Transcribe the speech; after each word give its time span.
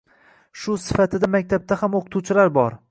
Shu 0.61 0.77
sifatida 0.85 1.31
maktabda 1.37 1.81
ham 1.83 2.01
o‘qituvchilar 2.03 2.57
bor. 2.59 2.79